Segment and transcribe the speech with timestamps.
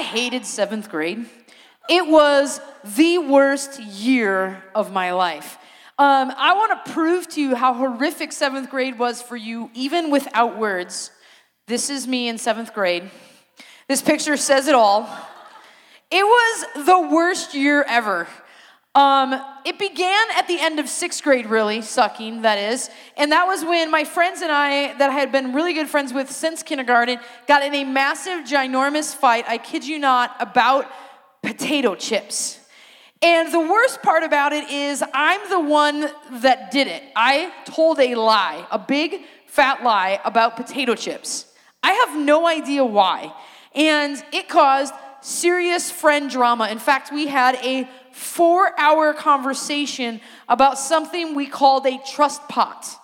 [0.00, 1.26] I hated seventh grade.
[1.90, 2.58] It was
[2.96, 5.58] the worst year of my life.
[5.98, 10.10] Um, I want to prove to you how horrific seventh grade was for you, even
[10.10, 11.10] without words.
[11.66, 13.10] This is me in seventh grade.
[13.88, 15.06] This picture says it all.
[16.10, 18.26] It was the worst year ever.
[18.94, 22.90] Um, it began at the end of sixth grade, really, sucking, that is.
[23.16, 26.12] And that was when my friends and I, that I had been really good friends
[26.12, 30.90] with since kindergarten, got in a massive, ginormous fight, I kid you not, about
[31.40, 32.58] potato chips.
[33.22, 37.02] And the worst part about it is, I'm the one that did it.
[37.14, 41.46] I told a lie, a big, fat lie about potato chips.
[41.82, 43.32] I have no idea why.
[43.74, 46.68] And it caused serious friend drama.
[46.68, 52.96] In fact, we had a four hour conversation about something we called a trust pot.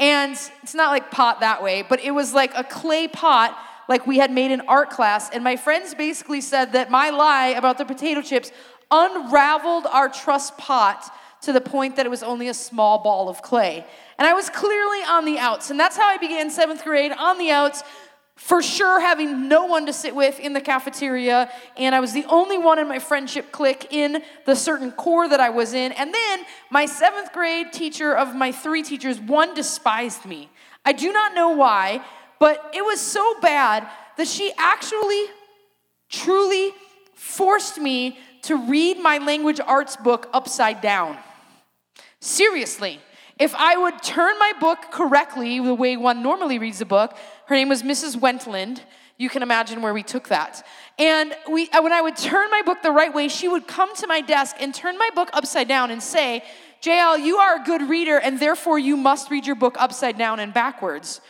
[0.00, 0.32] And
[0.62, 3.56] it's not like pot that way, but it was like a clay pot
[3.88, 5.30] like we had made in art class.
[5.30, 8.52] And my friends basically said that my lie about the potato chips
[8.90, 11.04] unraveled our trust pot
[11.42, 13.84] to the point that it was only a small ball of clay.
[14.18, 15.70] And I was clearly on the outs.
[15.70, 17.82] And that's how I began seventh grade on the outs,
[18.36, 22.24] for sure having no one to sit with in the cafeteria, and I was the
[22.28, 25.92] only one in my friendship clique in the certain core that I was in.
[25.92, 30.50] And then my seventh grade teacher of my three teachers, one despised me.
[30.84, 32.04] I do not know why,
[32.38, 35.26] but it was so bad that she actually,
[36.08, 36.72] truly
[37.14, 41.16] forced me to read my language arts book upside down.
[42.20, 43.00] Seriously.
[43.38, 47.16] If I would turn my book correctly, the way one normally reads a book,
[47.52, 48.16] her name was Mrs.
[48.18, 48.80] Wentland.
[49.18, 50.66] You can imagine where we took that.
[50.98, 53.94] And we, uh, when I would turn my book the right way, she would come
[53.96, 56.44] to my desk and turn my book upside down and say,
[56.80, 60.40] JL, you are a good reader, and therefore you must read your book upside down
[60.40, 61.20] and backwards.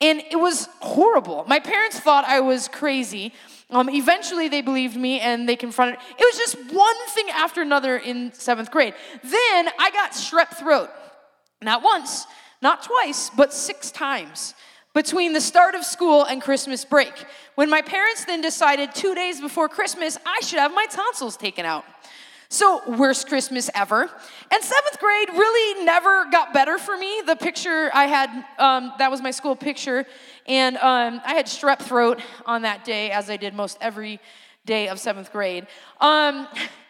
[0.00, 1.44] And it was horrible.
[1.48, 3.32] My parents thought I was crazy.
[3.68, 5.98] Um, eventually, they believed me and they confronted.
[6.16, 8.94] It was just one thing after another in seventh grade.
[9.24, 10.90] Then I got strep throat.
[11.60, 12.26] Not once,
[12.62, 14.54] not twice, but six times
[14.94, 17.12] between the start of school and Christmas break.
[17.56, 21.66] When my parents then decided two days before Christmas, I should have my tonsils taken
[21.66, 21.84] out.
[22.48, 24.02] So, worst Christmas ever.
[24.02, 27.20] And seventh grade really never got better for me.
[27.26, 30.06] The picture I had, um, that was my school picture.
[30.46, 34.20] And um, I had strep throat on that day, as I did most every
[34.66, 35.66] day of seventh grade.
[36.00, 36.46] Um,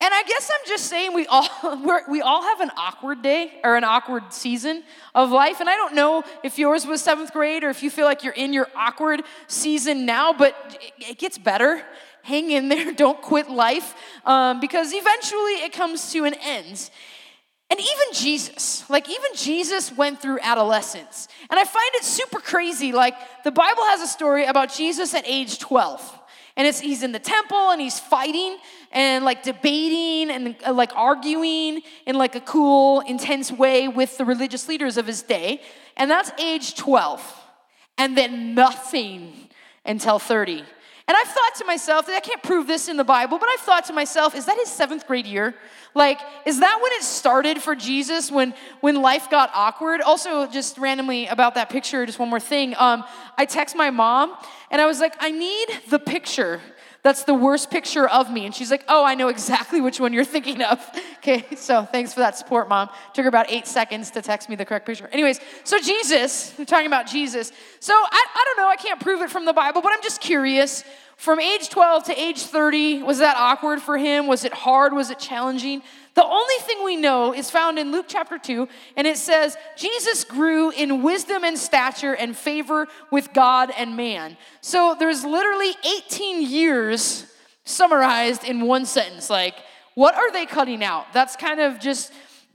[0.00, 1.48] and I guess I'm just saying we all
[2.08, 5.94] we all have an awkward day or an awkward season of life, and I don't
[5.94, 9.22] know if yours was seventh grade or if you feel like you're in your awkward
[9.48, 10.54] season now, but
[10.98, 11.82] it gets better.
[12.22, 13.94] Hang in there, don't quit life,
[14.24, 16.90] um, because eventually it comes to an end.
[17.70, 22.92] And even Jesus, like even Jesus went through adolescence, and I find it super crazy.
[22.92, 26.17] Like the Bible has a story about Jesus at age 12
[26.58, 28.58] and he's in the temple and he's fighting
[28.90, 34.24] and like debating and uh, like arguing in like a cool intense way with the
[34.24, 35.62] religious leaders of his day.
[35.96, 37.44] And that's age 12
[37.96, 39.48] and then nothing
[39.86, 40.64] until 30
[41.08, 43.86] and I've thought to myself, I can't prove this in the Bible, but I've thought
[43.86, 45.54] to myself, is that his seventh grade year?
[45.94, 48.52] Like, is that when it started for Jesus, when,
[48.82, 50.02] when life got awkward?
[50.02, 52.74] Also, just randomly about that picture, just one more thing.
[52.76, 53.04] Um,
[53.38, 54.36] I text my mom,
[54.70, 56.60] and I was like, I need the picture
[57.02, 58.44] that's the worst picture of me.
[58.44, 60.84] And she's like, Oh, I know exactly which one you're thinking of.
[61.18, 62.88] Okay, so thanks for that support, mom.
[63.14, 65.08] Took her about eight seconds to text me the correct picture.
[65.12, 67.52] Anyways, so Jesus, we're talking about Jesus.
[67.80, 70.20] So I, I don't know, I can't prove it from the Bible, but I'm just
[70.20, 70.84] curious.
[71.16, 74.28] From age 12 to age 30, was that awkward for him?
[74.28, 74.92] Was it hard?
[74.92, 75.82] Was it challenging?
[76.14, 80.22] The only thing we know is found in Luke chapter 2, and it says, Jesus
[80.22, 84.36] grew in wisdom and stature and favor with God and man.
[84.60, 85.74] So there's literally
[86.06, 87.26] 18 years
[87.64, 89.28] summarized in one sentence.
[89.28, 89.56] Like,
[89.98, 91.12] what are they cutting out?
[91.12, 92.12] That's kind of just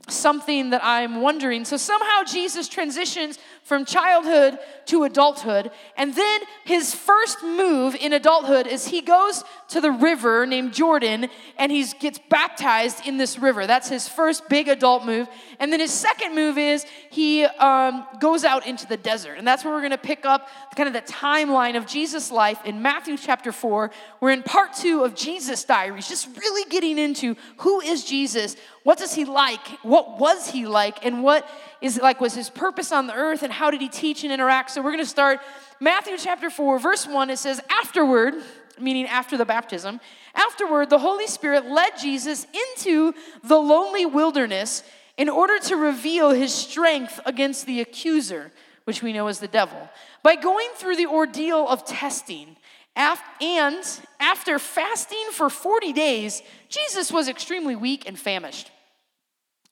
[0.08, 1.66] something that I'm wondering.
[1.66, 5.70] So somehow Jesus transitions from childhood to adulthood.
[5.96, 11.30] And then his first move in adulthood is he goes to the river named Jordan
[11.58, 13.66] and he gets baptized in this river.
[13.66, 15.28] That's his first big adult move.
[15.58, 19.38] And then his second move is he um, goes out into the desert.
[19.38, 22.58] And that's where we're going to pick up kind of the timeline of Jesus' life
[22.66, 23.90] in Matthew chapter 4.
[24.20, 28.98] We're in part two of Jesus' diaries, just really getting into who is Jesus, what
[28.98, 31.48] does he like, what was he like, and what
[31.80, 32.20] is like?
[32.20, 33.42] Was his purpose on the earth?
[33.42, 34.70] And how did he teach and interact?
[34.70, 35.40] So we're going to start
[35.80, 38.32] matthew chapter 4 verse 1 it says afterward
[38.80, 40.00] meaning after the baptism
[40.34, 42.46] afterward the holy spirit led jesus
[42.78, 44.84] into the lonely wilderness
[45.16, 48.52] in order to reveal his strength against the accuser
[48.84, 49.90] which we know is the devil
[50.22, 52.56] by going through the ordeal of testing.
[52.96, 53.84] And
[54.20, 58.70] after fasting for 40 days, Jesus was extremely weak and famished.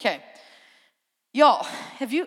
[0.03, 0.19] Okay.
[1.33, 1.63] Y'all,
[1.99, 2.27] have you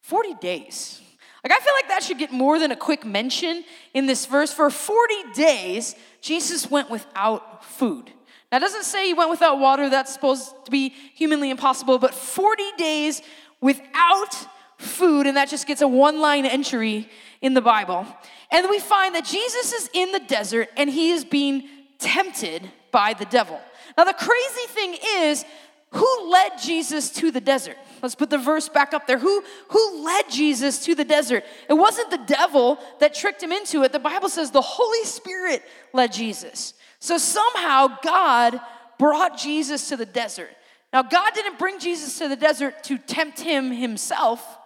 [0.00, 1.00] 40 days?
[1.44, 3.62] Like, I feel like that should get more than a quick mention
[3.94, 4.52] in this verse.
[4.52, 8.10] For 40 days, Jesus went without food.
[8.50, 12.12] Now, it doesn't say he went without water, that's supposed to be humanly impossible, but
[12.12, 13.22] 40 days
[13.60, 14.34] without
[14.76, 17.08] food, and that just gets a one line entry
[17.40, 18.04] in the Bible.
[18.50, 21.68] And we find that Jesus is in the desert and he is being
[22.00, 23.60] tempted by the devil.
[23.96, 25.44] Now, the crazy thing is,
[25.92, 27.76] who led Jesus to the desert?
[28.02, 29.18] Let's put the verse back up there.
[29.18, 31.44] Who, who led Jesus to the desert?
[31.68, 33.92] It wasn't the devil that tricked him into it.
[33.92, 35.62] The Bible says the Holy Spirit
[35.92, 36.74] led Jesus.
[36.98, 38.60] So somehow God
[38.98, 40.50] brought Jesus to the desert.
[40.92, 44.58] Now, God didn't bring Jesus to the desert to tempt him himself,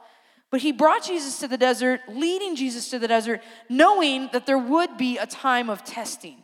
[0.50, 4.58] but he brought Jesus to the desert, leading Jesus to the desert, knowing that there
[4.58, 6.36] would be a time of testing.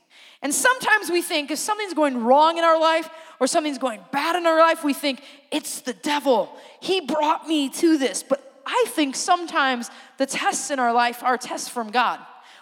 [0.43, 3.09] And sometimes we think if something's going wrong in our life
[3.41, 6.55] or something's going bad in our life, we think it's the devil.
[6.81, 8.23] He brought me to this.
[8.23, 12.21] But I think sometimes the tests in our life are tests from God,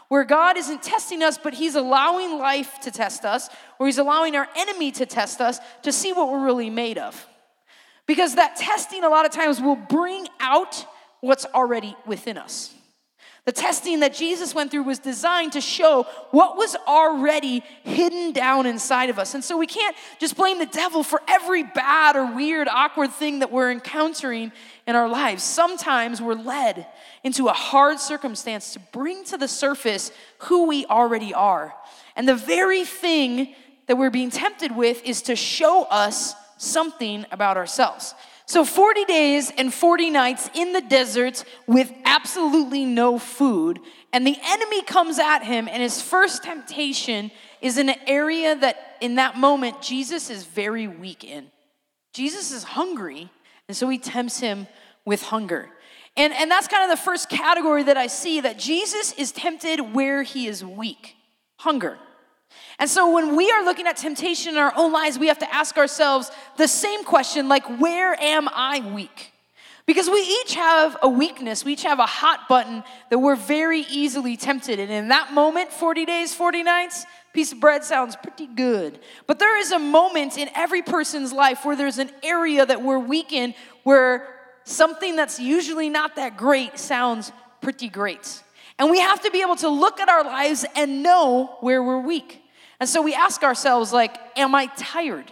[0.09, 3.49] where God isn't testing us, but He's allowing life to test us,
[3.79, 7.27] or He's allowing our enemy to test us to see what we're really made of.
[8.07, 10.85] Because that testing, a lot of times, will bring out
[11.21, 12.75] what's already within us.
[13.45, 18.65] The testing that Jesus went through was designed to show what was already hidden down
[18.65, 19.35] inside of us.
[19.35, 23.41] And so we can't just blame the devil for every bad or weird, awkward thing
[23.41, 24.51] that we're encountering
[24.87, 25.43] in our lives.
[25.43, 26.87] Sometimes we're led
[27.23, 31.75] into a hard circumstance to bring to the surface who we already are.
[32.17, 33.55] And the very thing
[33.89, 38.15] that we're being tempted with is to show us something about ourselves.
[38.47, 43.81] So 40 days and 40 nights in the desert with absolutely no food.
[44.13, 47.31] And the enemy comes at him, and his first temptation
[47.61, 51.47] is in an area that in that moment Jesus is very weak in.
[52.13, 53.31] Jesus is hungry,
[53.67, 54.67] and so he tempts him
[55.05, 55.71] with hunger.
[56.17, 59.95] And, and that's kind of the first category that I see that Jesus is tempted
[59.95, 61.17] where he is weak
[61.57, 61.99] hunger.
[62.79, 65.55] And so when we are looking at temptation in our own lives, we have to
[65.55, 69.33] ask ourselves the same question like, where am I weak?
[69.87, 73.81] Because we each have a weakness, we each have a hot button that we're very
[73.81, 74.81] easily tempted.
[74.81, 77.05] And in that moment, 40 days, 40 nights,
[77.35, 78.99] piece of bread sounds pretty good.
[79.27, 82.99] But there is a moment in every person's life where there's an area that we're
[82.99, 84.27] weak in where
[84.65, 87.31] something that's usually not that great sounds
[87.61, 88.43] pretty great.
[88.79, 92.01] And we have to be able to look at our lives and know where we're
[92.01, 92.41] weak.
[92.81, 95.31] And so we ask ourselves, like, am I tired?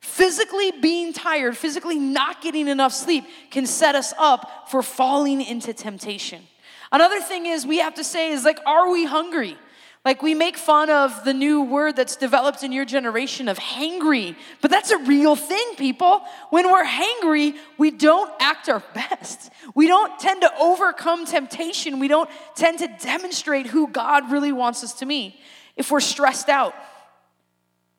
[0.00, 5.72] Physically being tired, physically not getting enough sleep can set us up for falling into
[5.72, 6.42] temptation.
[6.90, 9.56] Another thing is we have to say is like, are we hungry?
[10.04, 14.34] Like we make fun of the new word that's developed in your generation of hangry,
[14.60, 16.22] but that's a real thing, people.
[16.50, 19.52] When we're hangry, we don't act our best.
[19.76, 22.00] We don't tend to overcome temptation.
[22.00, 25.38] We don't tend to demonstrate who God really wants us to be
[25.76, 26.74] if we're stressed out,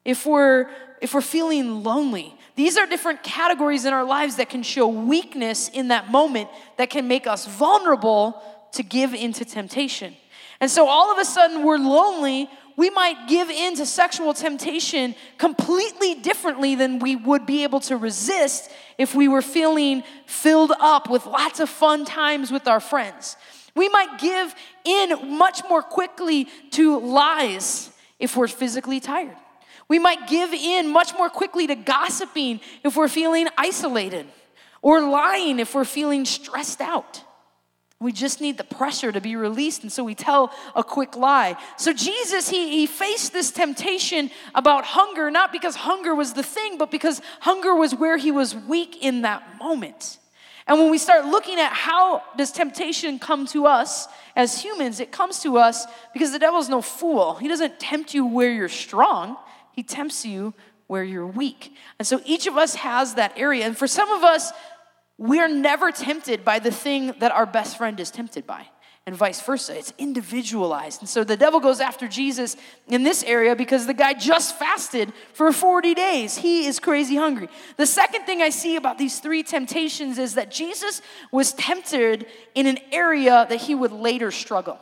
[0.05, 0.69] if we're
[1.01, 2.33] if we're feeling lonely.
[2.55, 6.89] These are different categories in our lives that can show weakness in that moment that
[6.89, 8.41] can make us vulnerable
[8.73, 10.15] to give into temptation.
[10.61, 15.13] And so all of a sudden we're lonely, we might give in to sexual temptation
[15.37, 21.09] completely differently than we would be able to resist if we were feeling filled up
[21.09, 23.35] with lots of fun times with our friends.
[23.75, 24.53] We might give
[24.85, 27.89] in much more quickly to lies
[28.19, 29.35] if we're physically tired.
[29.87, 34.25] We might give in much more quickly to gossiping if we're feeling isolated,
[34.81, 37.23] or lying if we're feeling stressed out.
[37.99, 41.55] We just need the pressure to be released, and so we tell a quick lie.
[41.77, 46.77] So, Jesus, he, he faced this temptation about hunger, not because hunger was the thing,
[46.77, 50.17] but because hunger was where he was weak in that moment.
[50.67, 55.11] And when we start looking at how does temptation come to us as humans, it
[55.11, 57.35] comes to us because the devil's no fool.
[57.35, 59.37] He doesn't tempt you where you're strong,
[59.71, 60.53] he tempts you
[60.87, 61.75] where you're weak.
[61.99, 63.65] And so each of us has that area.
[63.65, 64.51] And for some of us,
[65.17, 68.67] we're never tempted by the thing that our best friend is tempted by
[69.05, 69.77] and vice versa.
[69.77, 71.01] It's individualized.
[71.01, 72.55] And so the devil goes after Jesus
[72.87, 76.37] in this area because the guy just fasted for 40 days.
[76.37, 77.49] He is crazy hungry.
[77.75, 82.65] The second thing I see about these three temptations is that Jesus was tempted in
[82.65, 84.79] an area that he would later struggle.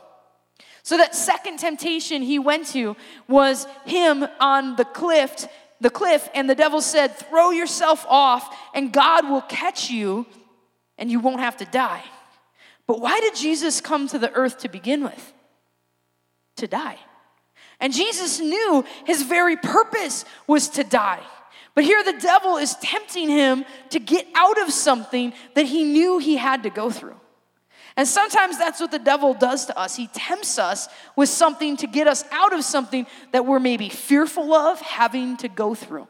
[0.84, 2.96] So that second temptation he went to
[3.28, 5.48] was him on the cliff,
[5.80, 10.26] the cliff and the devil said, "Throw yourself off and God will catch you
[10.96, 12.04] and you won't have to die."
[12.86, 15.32] But why did Jesus come to the earth to begin with?
[16.56, 16.98] To die.
[17.80, 21.22] And Jesus knew his very purpose was to die.
[21.74, 26.18] But here the devil is tempting him to get out of something that he knew
[26.18, 27.16] he had to go through.
[27.96, 29.96] And sometimes that's what the devil does to us.
[29.96, 34.54] He tempts us with something to get us out of something that we're maybe fearful
[34.54, 36.08] of having to go through.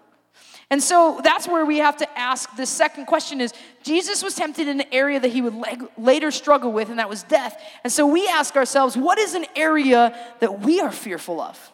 [0.72, 3.52] And so that's where we have to ask the second question is
[3.82, 5.54] Jesus was tempted in an area that he would
[5.98, 7.62] later struggle with and that was death.
[7.84, 11.70] And so we ask ourselves, what is an area that we are fearful of?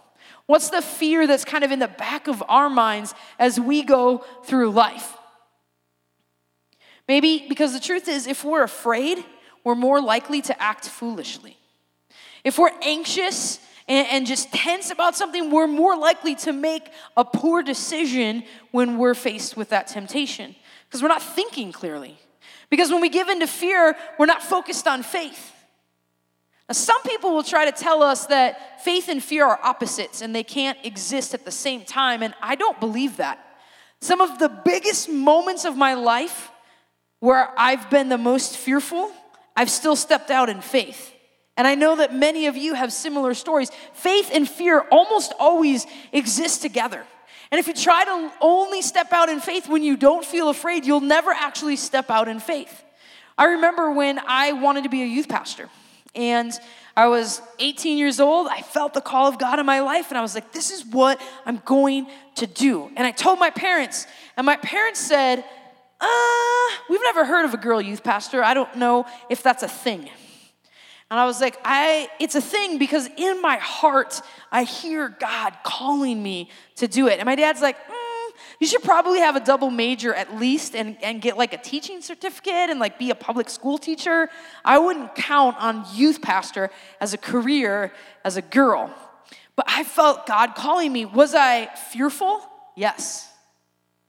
[0.47, 4.25] What's the fear that's kind of in the back of our minds as we go
[4.43, 5.17] through life?
[7.07, 9.25] Maybe because the truth is if we're afraid,
[9.63, 11.57] we're more likely to act foolishly.
[12.43, 17.25] If we're anxious and, and, just tense about something, we're more likely to make a
[17.25, 20.55] poor decision when we're faced with that temptation
[20.87, 22.19] because we're not thinking clearly.
[22.71, 25.53] Because when we give in to fear, we're not focused on faith.
[26.69, 30.35] Now, some people will try to tell us that faith and fear are opposites and
[30.35, 33.39] they can't exist at the same time, and I don't believe that.
[34.01, 36.51] Some of the biggest moments of my life
[37.21, 39.11] where I've been the most fearful
[39.59, 41.13] I've still stepped out in faith.
[41.59, 43.71] And I know that many of you have similar stories.
[43.93, 47.05] Faith and fear almost always exist together.
[47.51, 50.87] And if you try to only step out in faith when you don't feel afraid,
[50.87, 52.85] you'll never actually step out in faith.
[53.37, 55.69] I remember when I wanted to be a youth pastor,
[56.15, 56.53] and
[56.97, 58.47] I was 18 years old.
[58.49, 60.85] I felt the call of God in my life, and I was like, this is
[60.87, 62.89] what I'm going to do.
[62.97, 65.45] And I told my parents, and my parents said,
[66.01, 68.45] uh, we've never heard of a girl youth pastor.
[68.45, 70.09] I don't know if that's a thing.
[71.11, 74.21] And I was like, I it's a thing because in my heart
[74.53, 77.19] I hear God calling me to do it.
[77.19, 81.03] And my dad's like, mm, you should probably have a double major at least and,
[81.03, 84.29] and get like a teaching certificate and like be a public school teacher.
[84.65, 87.93] I wouldn't count on youth pastor as a career
[88.25, 88.95] as a girl.
[89.57, 91.07] But I felt God calling me.
[91.07, 92.43] Was I fearful?
[92.77, 93.33] Yes,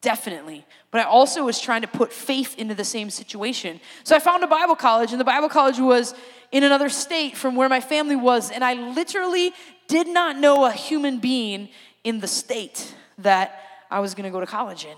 [0.01, 3.79] definitely but I also was trying to put faith into the same situation.
[4.03, 6.15] So I found a Bible college, and the Bible college was
[6.51, 9.53] in another state from where my family was, and I literally
[9.87, 11.69] did not know a human being
[12.03, 14.95] in the state that I was gonna go to college in.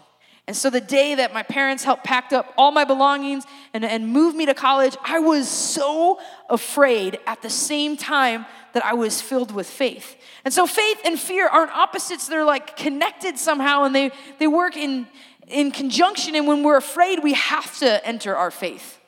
[0.47, 4.07] And so the day that my parents helped pack up all my belongings and, and
[4.07, 6.19] moved me to college, I was so
[6.49, 10.15] afraid at the same time that I was filled with faith.
[10.43, 14.75] And so faith and fear aren't opposites, they're like connected somehow, and they, they work
[14.75, 15.07] in
[15.51, 18.99] in conjunction, and when we're afraid, we have to enter our faith.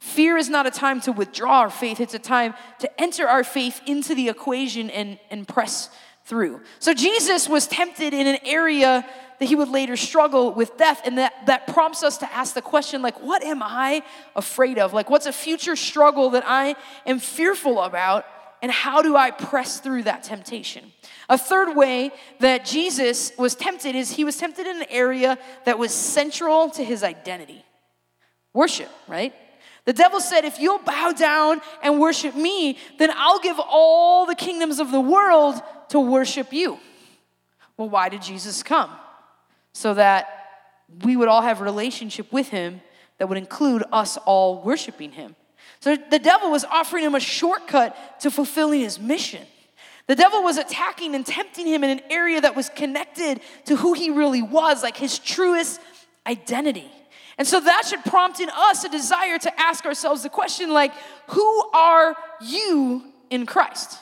[0.00, 3.44] Fear is not a time to withdraw our faith, it's a time to enter our
[3.44, 5.90] faith into the equation and, and press
[6.24, 6.60] through.
[6.78, 9.06] So Jesus was tempted in an area
[9.38, 12.62] that he would later struggle with death, and that, that prompts us to ask the
[12.62, 14.02] question, like, what am I
[14.36, 14.92] afraid of?
[14.92, 16.76] Like, what's a future struggle that I
[17.06, 18.24] am fearful about?
[18.62, 20.92] And how do I press through that temptation?
[21.28, 25.78] A third way that Jesus was tempted is he was tempted in an area that
[25.78, 27.64] was central to his identity
[28.54, 29.34] worship, right?
[29.84, 34.34] The devil said, If you'll bow down and worship me, then I'll give all the
[34.34, 36.78] kingdoms of the world to worship you.
[37.76, 38.90] Well, why did Jesus come?
[39.72, 40.28] So that
[41.02, 42.80] we would all have relationship with him
[43.18, 45.34] that would include us all worshiping him.
[45.80, 49.46] So the devil was offering him a shortcut to fulfilling his mission.
[50.06, 53.92] The devil was attacking and tempting him in an area that was connected to who
[53.92, 55.80] he really was, like his truest
[56.26, 56.90] identity.
[57.38, 60.92] And so that should prompt in us a desire to ask ourselves the question like,
[61.28, 63.98] who are you in Christ?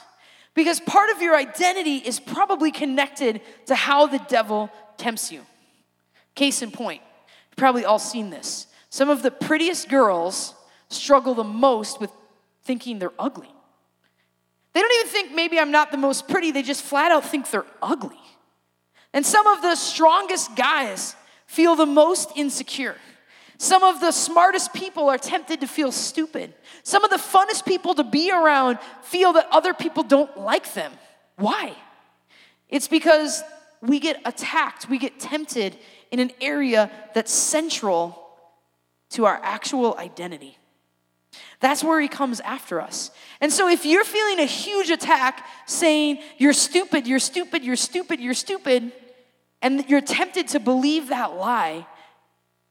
[0.53, 5.41] Because part of your identity is probably connected to how the devil tempts you.
[6.35, 7.01] Case in point,
[7.49, 8.67] you've probably all seen this.
[8.89, 10.53] Some of the prettiest girls
[10.91, 12.11] struggle the most with
[12.63, 13.53] thinking they're ugly.
[14.73, 17.49] They don't even think maybe I'm not the most pretty, they just flat out think
[17.49, 18.19] they're ugly.
[19.13, 22.95] And some of the strongest guys feel the most insecure.
[23.57, 26.53] Some of the smartest people are tempted to feel stupid.
[26.83, 30.91] Some of the funnest people to be around feel that other people don't like them.
[31.35, 31.75] Why?
[32.69, 33.43] It's because
[33.81, 35.77] we get attacked, we get tempted
[36.09, 38.17] in an area that's central
[39.11, 40.57] to our actual identity.
[41.59, 43.11] That's where he comes after us.
[43.39, 48.19] And so if you're feeling a huge attack saying, you're stupid, you're stupid, you're stupid,
[48.19, 48.91] you're stupid,
[49.61, 51.85] and you're tempted to believe that lie,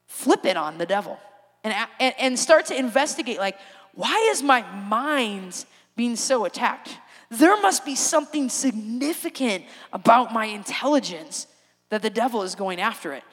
[0.07, 1.17] flip it on the devil
[1.63, 3.57] and, and, and start to investigate like,
[3.93, 5.65] why is my mind
[5.95, 6.97] being so attacked?
[7.29, 9.63] There must be something significant
[9.93, 11.47] about my intelligence
[11.89, 13.23] that the devil is going after it.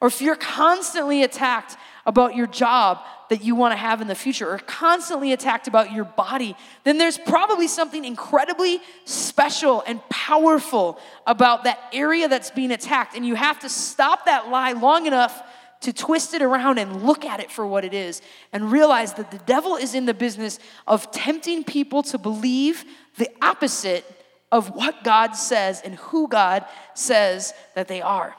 [0.00, 1.76] Or if you're constantly attacked
[2.06, 5.92] about your job, that you want to have in the future or constantly attacked about
[5.92, 12.70] your body, then there's probably something incredibly special and powerful about that area that's being
[12.70, 13.14] attacked.
[13.14, 15.42] And you have to stop that lie long enough
[15.80, 18.20] to twist it around and look at it for what it is
[18.52, 22.84] and realize that the devil is in the business of tempting people to believe
[23.16, 24.04] the opposite
[24.50, 28.34] of what God says and who God says that they are.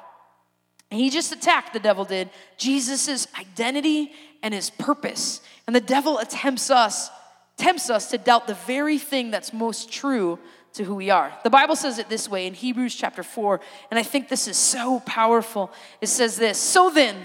[0.91, 4.11] And he just attacked, the devil did, Jesus' identity
[4.43, 5.41] and his purpose.
[5.67, 7.09] And the devil attempts us,
[7.57, 10.39] tempts us to doubt the very thing that's most true
[10.73, 11.33] to who we are.
[11.43, 14.57] The Bible says it this way in Hebrews chapter 4, and I think this is
[14.57, 15.71] so powerful.
[16.01, 17.15] It says this So then,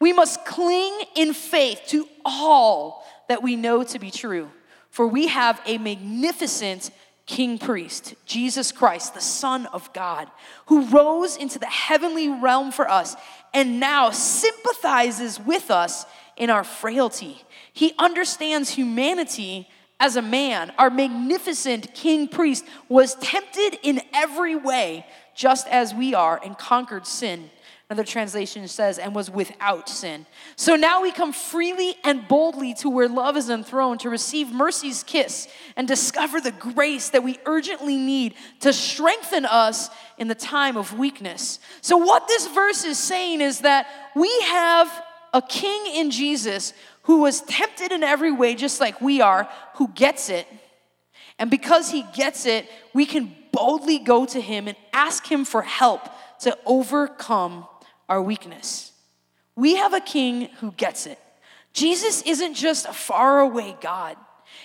[0.00, 4.50] we must cling in faith to all that we know to be true,
[4.90, 6.90] for we have a magnificent
[7.26, 10.30] king priest, Jesus Christ, the Son of God,
[10.66, 13.16] who rose into the heavenly realm for us
[13.54, 16.04] and now sympathizes with us
[16.36, 17.42] in our frailty.
[17.72, 19.68] He understands humanity
[20.00, 20.72] as a man.
[20.78, 27.06] Our magnificent king priest was tempted in every way, just as we are, and conquered
[27.06, 27.50] sin.
[27.90, 30.24] Another translation says, and was without sin.
[30.56, 35.02] So now we come freely and boldly to where love is enthroned to receive mercy's
[35.02, 40.78] kiss and discover the grace that we urgently need to strengthen us in the time
[40.78, 41.58] of weakness.
[41.82, 43.86] So, what this verse is saying is that
[44.16, 44.90] we have
[45.34, 46.72] a king in Jesus
[47.02, 50.46] who was tempted in every way, just like we are, who gets it.
[51.38, 55.60] And because he gets it, we can boldly go to him and ask him for
[55.60, 56.08] help
[56.40, 57.66] to overcome
[58.08, 58.92] our weakness.
[59.56, 61.18] We have a king who gets it.
[61.72, 64.16] Jesus isn't just a faraway God,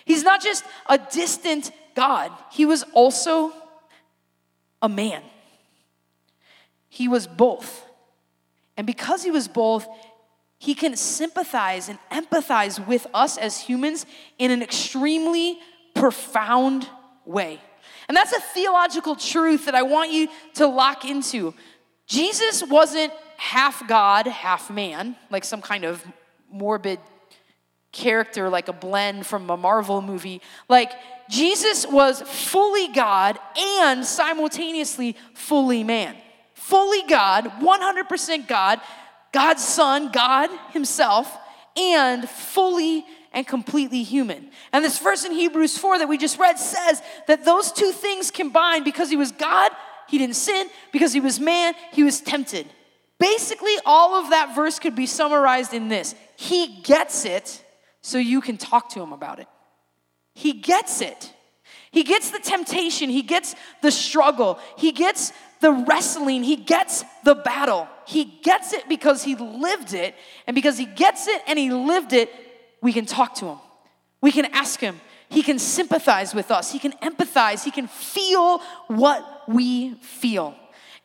[0.05, 3.51] he's not just a distant God, he was also
[4.81, 5.23] a man.
[6.88, 7.85] He was both.
[8.77, 9.88] And because he was both,
[10.60, 14.06] he can sympathize and empathize with us as humans
[14.38, 15.58] in an extremely
[15.96, 16.88] profound
[17.25, 17.60] way.
[18.08, 21.54] And that's a theological truth that I want you to lock into.
[22.08, 26.04] Jesus wasn't half God, half man, like some kind of
[26.52, 27.00] morbid
[27.91, 30.41] character, like a blend from a Marvel movie.
[30.67, 30.91] Like,
[31.30, 36.15] Jesus was fully God and simultaneously fully man.
[36.54, 38.82] Fully God, 100% God,
[39.32, 41.36] God's Son, God Himself,
[41.78, 44.50] and fully and completely human.
[44.74, 48.32] And this verse in Hebrews 4 that we just read says that those two things
[48.32, 49.72] combined because He was God,
[50.08, 52.68] He didn't sin, because He was man, He was tempted.
[53.20, 57.63] Basically, all of that verse could be summarized in this He gets it,
[58.02, 59.48] so you can talk to Him about it.
[60.34, 61.34] He gets it.
[61.92, 67.36] He gets the temptation, He gets the struggle, He gets the wrestling, he gets the
[67.36, 67.88] battle.
[68.06, 70.15] He gets it because he lived it.
[70.48, 72.32] And because he gets it and he lived it,
[72.82, 73.58] we can talk to him.
[74.22, 75.00] We can ask him.
[75.30, 76.72] He can sympathize with us.
[76.72, 77.63] He can empathize.
[77.63, 80.56] He can feel what we feel.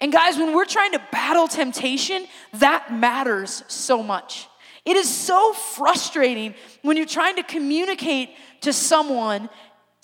[0.00, 4.48] And guys, when we're trying to battle temptation, that matters so much.
[4.84, 8.30] It is so frustrating when you're trying to communicate
[8.62, 9.48] to someone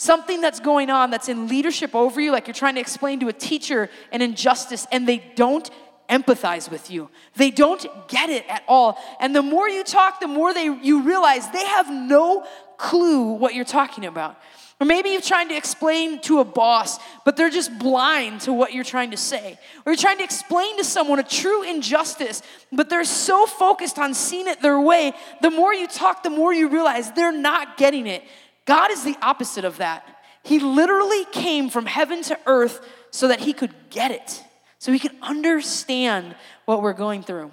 [0.00, 3.28] something that's going on that's in leadership over you, like you're trying to explain to
[3.28, 5.68] a teacher an injustice, and they don't
[6.08, 7.10] empathize with you.
[7.36, 8.98] They don't get it at all.
[9.20, 12.46] And the more you talk, the more they you realize they have no
[12.78, 14.40] clue what you're talking about.
[14.80, 18.72] Or maybe you're trying to explain to a boss, but they're just blind to what
[18.72, 19.58] you're trying to say.
[19.84, 22.40] Or you're trying to explain to someone a true injustice,
[22.72, 25.12] but they're so focused on seeing it their way.
[25.42, 28.24] The more you talk, the more you realize they're not getting it.
[28.64, 30.06] God is the opposite of that.
[30.42, 34.42] He literally came from heaven to earth so that he could get it,
[34.78, 37.50] so he could understand what we're going through.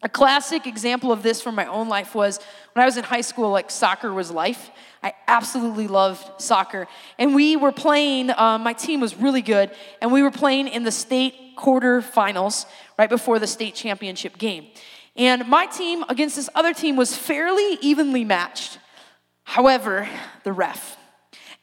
[0.00, 2.38] A classic example of this from my own life was
[2.72, 4.70] when I was in high school, like soccer was life.
[5.02, 6.86] I absolutely loved soccer.
[7.18, 10.84] And we were playing, um, my team was really good, and we were playing in
[10.84, 14.68] the state quarterfinals right before the state championship game.
[15.16, 18.78] And my team against this other team was fairly evenly matched.
[19.48, 20.06] However,
[20.44, 20.98] the ref.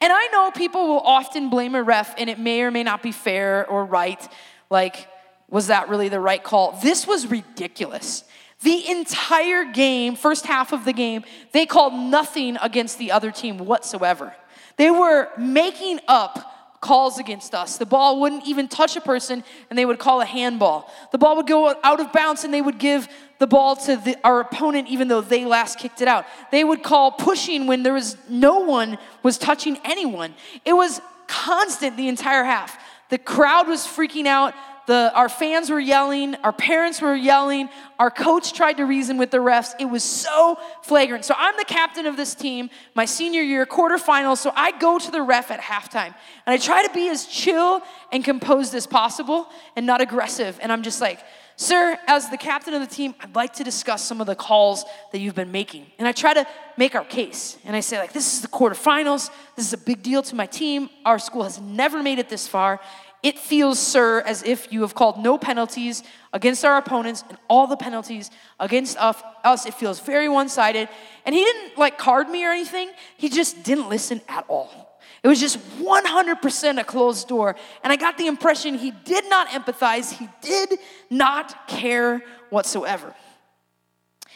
[0.00, 3.00] And I know people will often blame a ref, and it may or may not
[3.00, 4.20] be fair or right.
[4.68, 5.06] Like,
[5.48, 6.76] was that really the right call?
[6.82, 8.24] This was ridiculous.
[8.62, 11.22] The entire game, first half of the game,
[11.52, 14.34] they called nothing against the other team whatsoever.
[14.78, 17.78] They were making up calls against us.
[17.78, 20.92] The ball wouldn't even touch a person, and they would call a handball.
[21.12, 24.16] The ball would go out of bounds, and they would give the ball to the,
[24.24, 26.24] our opponent, even though they last kicked it out.
[26.50, 30.34] They would call pushing when there was no one was touching anyone.
[30.64, 32.78] It was constant the entire half.
[33.10, 34.54] The crowd was freaking out.
[34.86, 37.68] the, our fans were yelling, our parents were yelling,
[37.98, 39.74] our coach tried to reason with the refs.
[39.80, 41.24] It was so flagrant.
[41.24, 44.38] So I'm the captain of this team, my senior year, quarterfinals.
[44.38, 46.14] So I go to the ref at halftime
[46.46, 50.58] and I try to be as chill and composed as possible and not aggressive.
[50.62, 51.20] And I'm just like,
[51.58, 54.84] Sir, as the captain of the team, I'd like to discuss some of the calls
[55.12, 55.86] that you've been making.
[55.98, 57.56] And I try to make our case.
[57.64, 59.30] And I say, like, this is the quarterfinals.
[59.56, 60.90] This is a big deal to my team.
[61.06, 62.78] Our school has never made it this far.
[63.22, 66.02] It feels, sir, as if you have called no penalties
[66.34, 69.64] against our opponents and all the penalties against us.
[69.64, 70.90] It feels very one sided.
[71.24, 74.85] And he didn't like card me or anything, he just didn't listen at all.
[75.26, 77.56] It was just 100% a closed door.
[77.82, 80.78] And I got the impression he did not empathize, he did
[81.10, 83.12] not care whatsoever.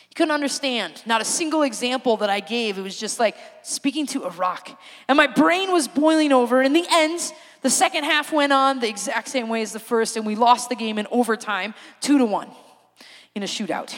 [0.08, 1.00] He couldn't understand.
[1.06, 2.76] Not a single example that I gave.
[2.76, 4.76] It was just like speaking to a rock.
[5.06, 6.60] And my brain was boiling over.
[6.60, 7.20] In the end,
[7.62, 10.70] the second half went on the exact same way as the first, and we lost
[10.70, 12.50] the game in overtime, two to one,
[13.36, 13.94] in a shootout.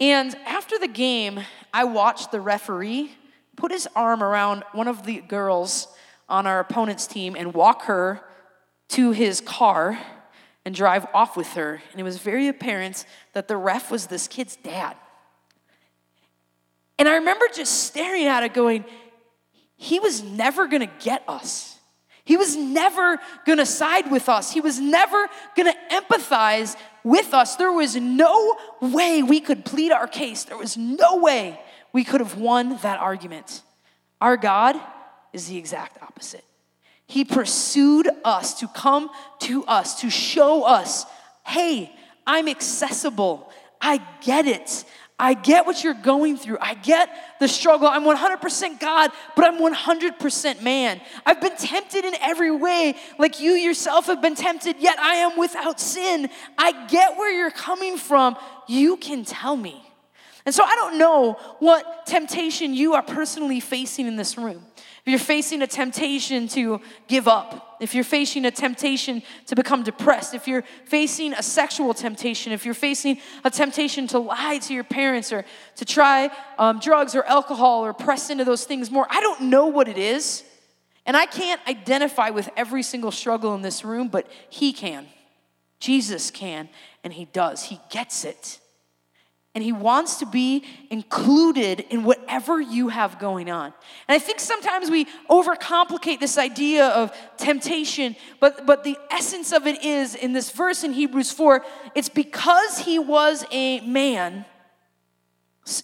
[0.00, 1.38] And after the game,
[1.72, 3.12] I watched the referee
[3.58, 5.88] put his arm around one of the girls
[6.28, 8.22] on our opponent's team and walk her
[8.88, 9.98] to his car
[10.64, 11.82] and drive off with her.
[11.90, 14.96] And it was very apparent that the ref was this kid's dad.
[16.98, 18.84] And I remember just staring at it, going,
[19.76, 21.78] he was never gonna get us.
[22.24, 24.52] He was never gonna side with us.
[24.52, 27.56] He was never gonna empathize with us.
[27.56, 30.44] There was no way we could plead our case.
[30.44, 31.58] There was no way
[31.98, 33.60] we could have won that argument.
[34.20, 34.76] Our God
[35.32, 36.44] is the exact opposite.
[37.08, 41.06] He pursued us to come to us, to show us,
[41.44, 41.92] hey,
[42.24, 43.50] I'm accessible.
[43.80, 44.84] I get it.
[45.18, 46.58] I get what you're going through.
[46.60, 47.88] I get the struggle.
[47.88, 51.00] I'm 100% God, but I'm 100% man.
[51.26, 55.36] I've been tempted in every way, like you yourself have been tempted, yet I am
[55.36, 56.30] without sin.
[56.56, 58.36] I get where you're coming from.
[58.68, 59.87] You can tell me.
[60.48, 64.64] And so I don't know what temptation you are personally facing in this room.
[65.04, 69.82] If you're facing a temptation to give up, if you're facing a temptation to become
[69.82, 74.72] depressed, if you're facing a sexual temptation, if you're facing a temptation to lie to
[74.72, 75.44] your parents or
[75.76, 79.66] to try um, drugs or alcohol or press into those things more, I don't know
[79.66, 80.44] what it is.
[81.04, 85.08] And I can't identify with every single struggle in this room, but He can.
[85.78, 86.70] Jesus can,
[87.04, 87.64] and He does.
[87.64, 88.60] He gets it
[89.58, 93.74] and He wants to be included in whatever you have going on.
[94.06, 99.66] And I think sometimes we overcomplicate this idea of temptation, but, but the essence of
[99.66, 101.64] it is in this verse in Hebrews 4
[101.96, 104.44] it's because He was a man.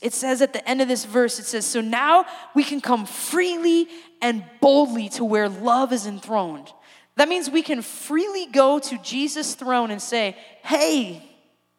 [0.00, 3.06] It says at the end of this verse, it says, So now we can come
[3.06, 3.88] freely
[4.22, 6.72] and boldly to where love is enthroned.
[7.16, 11.33] That means we can freely go to Jesus' throne and say, Hey,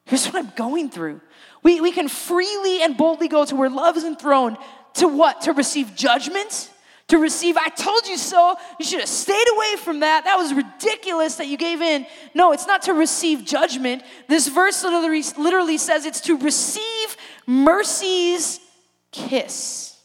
[0.06, 1.22] here's what I'm going through.
[1.64, 4.58] We, we can freely and boldly go to where love is enthroned
[4.96, 5.42] to what?
[5.42, 6.72] To receive judgment?
[7.10, 8.56] To receive, I told you so.
[8.80, 10.24] You should have stayed away from that.
[10.24, 12.08] That was ridiculous that you gave in.
[12.34, 14.02] No, it's not to receive judgment.
[14.28, 18.60] This verse literally, literally says it's to receive mercy's
[19.12, 20.00] kiss.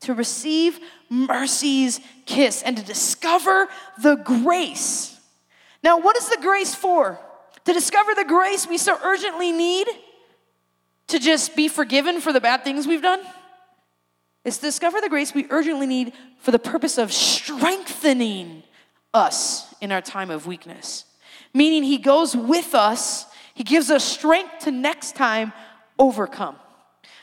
[0.00, 3.68] To receive mercy's kiss and to discover
[4.02, 5.16] the grace.
[5.82, 7.20] Now, what is the grace for?
[7.70, 9.86] To discover the grace we so urgently need?
[11.06, 13.20] to just be forgiven for the bad things we've done.
[14.44, 18.64] is to discover the grace we urgently need for the purpose of strengthening
[19.14, 21.04] us in our time of weakness.
[21.54, 25.52] Meaning, He goes with us, He gives us strength to next time
[25.96, 26.56] overcome.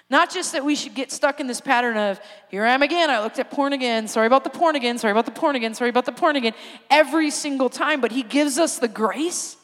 [0.10, 3.10] Not just that we should get stuck in this pattern of, here I am again,
[3.10, 5.74] I looked at porn again, sorry about the porn again, sorry about the porn again,
[5.74, 6.54] sorry about the porn again,
[6.90, 8.00] every single time.
[8.00, 9.57] But He gives us the grace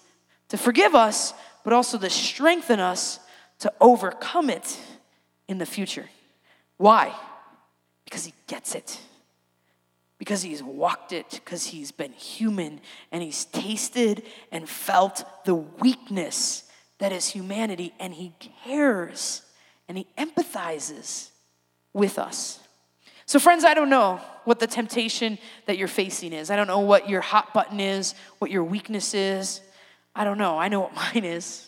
[0.54, 3.20] to forgive us, but also to strengthen us
[3.58, 4.80] to overcome it
[5.48, 6.08] in the future.
[6.78, 7.12] Why?
[8.06, 9.00] Because he gets it.
[10.20, 16.66] Because he's walked it, because he's been human and he's tasted and felt the weakness
[17.00, 18.32] that is humanity, and he
[18.64, 19.42] cares
[19.90, 21.30] and he empathizes
[21.94, 22.60] with us.
[23.26, 26.52] So, friends, I don't know what the temptation that you're facing is.
[26.52, 29.60] I don't know what your hot button is, what your weakness is.
[30.16, 30.58] I don't know.
[30.58, 31.68] I know what mine is.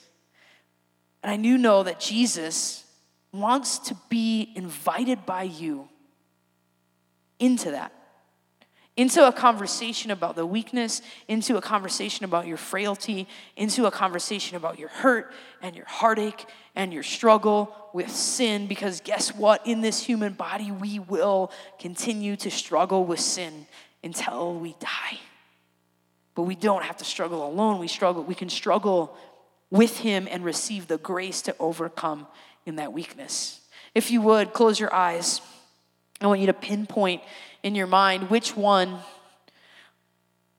[1.23, 2.83] And I do know that Jesus
[3.31, 5.89] wants to be invited by you
[7.39, 7.91] into that,
[8.95, 13.27] into a conversation about the weakness, into a conversation about your frailty,
[13.57, 18.67] into a conversation about your hurt and your heartache and your struggle with sin.
[18.67, 19.65] Because guess what?
[19.67, 23.65] In this human body, we will continue to struggle with sin
[24.03, 25.19] until we die.
[26.35, 27.79] But we don't have to struggle alone.
[27.79, 29.17] We struggle, we can struggle
[29.71, 32.27] with him and receive the grace to overcome
[32.65, 33.61] in that weakness.
[33.93, 35.41] If you would, close your eyes.
[36.21, 37.21] I want you to pinpoint
[37.63, 38.99] in your mind which one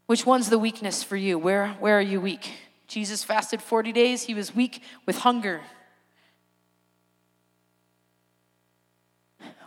[0.06, 1.36] which one's the weakness for you?
[1.36, 2.52] Where where are you weak?
[2.86, 4.22] Jesus fasted 40 days.
[4.22, 5.62] He was weak with hunger.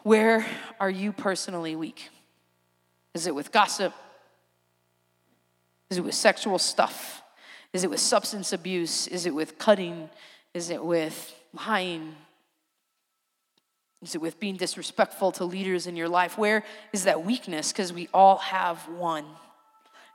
[0.03, 0.45] Where
[0.79, 2.09] are you personally weak?
[3.13, 3.93] Is it with gossip?
[5.89, 7.23] Is it with sexual stuff?
[7.73, 9.07] Is it with substance abuse?
[9.07, 10.09] Is it with cutting?
[10.53, 12.15] Is it with lying?
[14.01, 16.37] Is it with being disrespectful to leaders in your life?
[16.37, 17.71] Where is that weakness?
[17.71, 19.25] Because we all have one.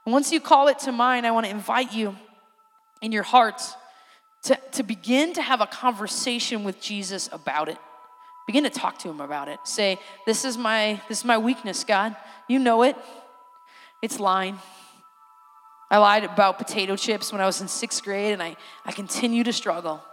[0.05, 2.15] And once you call it to mind, I want to invite you
[3.01, 3.61] in your heart
[4.43, 7.77] to, to begin to have a conversation with Jesus about it.
[8.47, 9.59] Begin to talk to him about it.
[9.63, 12.15] Say, this is my this is my weakness, God.
[12.47, 12.95] You know it.
[14.03, 14.59] It's lying.
[15.89, 19.43] I lied about potato chips when I was in sixth grade, and I, I continue
[19.43, 20.03] to struggle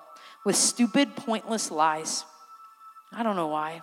[0.45, 2.25] with stupid, pointless lies.
[3.13, 3.83] I don't know why.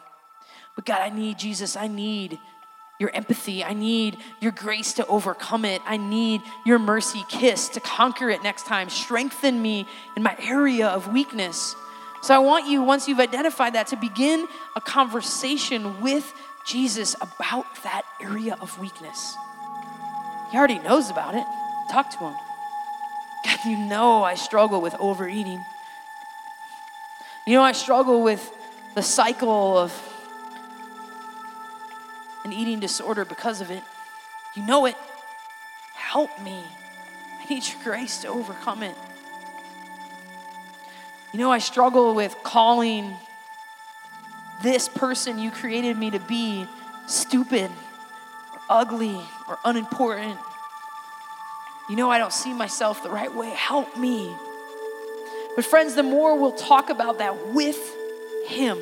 [0.76, 1.76] But God, I need Jesus.
[1.76, 2.40] I need
[3.00, 3.64] your empathy.
[3.64, 5.82] I need your grace to overcome it.
[5.86, 8.90] I need your mercy kiss to conquer it next time.
[8.90, 11.76] Strengthen me in my area of weakness.
[12.22, 16.34] So I want you, once you've identified that, to begin a conversation with
[16.66, 19.36] Jesus about that area of weakness.
[20.52, 21.46] He already knows about it.
[21.90, 22.36] Talk to him.
[23.46, 25.64] God, you know I struggle with overeating.
[27.46, 28.52] You know I struggle with
[28.96, 29.92] the cycle of
[32.46, 33.84] an eating disorder because of it.
[34.56, 34.96] You know it.
[35.94, 36.64] Help me.
[37.40, 38.96] I need your grace to overcome it.
[41.32, 43.16] You know, I struggle with calling
[44.64, 46.66] this person you created me to be
[47.06, 47.70] stupid
[48.52, 50.40] or ugly or unimportant.
[51.90, 53.50] You know, I don't see myself the right way.
[53.50, 54.32] Help me.
[55.56, 57.80] But, friends, the more we'll talk about that with
[58.46, 58.78] Him,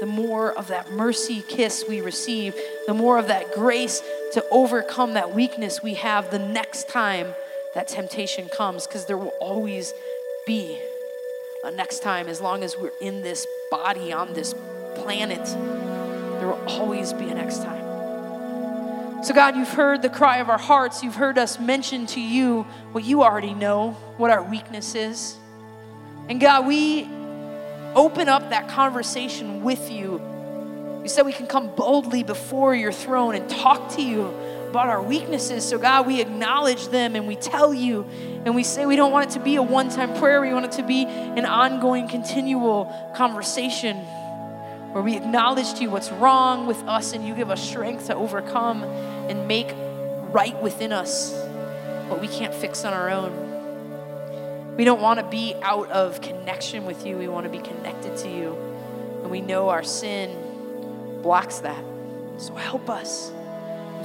[0.00, 2.56] the more of that mercy kiss we receive,
[2.88, 7.34] the more of that grace to overcome that weakness we have the next time
[7.74, 9.94] that temptation comes, because there will always
[10.44, 10.78] be
[11.64, 14.54] a next time as long as we're in this body on this
[14.96, 15.44] planet.
[15.46, 17.81] There will always be a next time.
[19.22, 21.04] So, God, you've heard the cry of our hearts.
[21.04, 25.36] You've heard us mention to you what you already know, what our weakness is.
[26.28, 27.08] And God, we
[27.94, 30.20] open up that conversation with you.
[31.04, 34.24] You said we can come boldly before your throne and talk to you
[34.70, 35.64] about our weaknesses.
[35.68, 38.04] So, God, we acknowledge them and we tell you
[38.44, 40.40] and we say we don't want it to be a one time prayer.
[40.40, 44.04] We want it to be an ongoing, continual conversation
[44.92, 48.14] where we acknowledge to you what's wrong with us and you give us strength to
[48.14, 49.74] overcome and make
[50.32, 51.32] right within us
[52.08, 54.76] what we can't fix on our own.
[54.76, 57.16] We don't want to be out of connection with you.
[57.16, 58.56] We want to be connected to you.
[59.22, 61.82] And we know our sin blocks that.
[62.38, 63.32] So help us.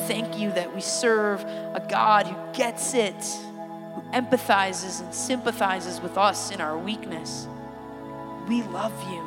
[0.08, 6.18] Thank you that we serve a God who gets it, who empathizes and sympathizes with
[6.18, 7.48] us in our weakness.
[8.48, 9.27] We love you.